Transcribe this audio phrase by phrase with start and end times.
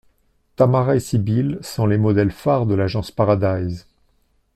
[0.55, 3.85] Tamara et Sybille sont les modèles phares de l'agence Paradise.